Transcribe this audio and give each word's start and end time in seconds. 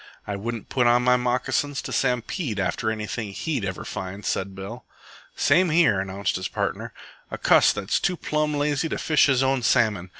"I 0.25 0.35
wouldn't 0.35 0.69
put 0.69 0.87
on 0.87 1.03
my 1.03 1.15
moccasins 1.15 1.79
to 1.83 1.91
stampede 1.91 2.59
after 2.59 2.89
anything 2.89 3.33
he'd 3.33 3.63
ever 3.63 3.85
find," 3.85 4.25
said 4.25 4.55
Bill. 4.55 4.83
"Same 5.35 5.69
here," 5.69 5.99
announced 5.99 6.37
his 6.37 6.47
partner. 6.47 6.91
"A 7.29 7.37
cuss 7.37 7.71
that's 7.71 7.99
too 7.99 8.17
plumb 8.17 8.55
lazy 8.55 8.89
to 8.89 8.97
fish 8.97 9.27
his 9.27 9.43
own 9.43 9.61
salmon. 9.61 10.09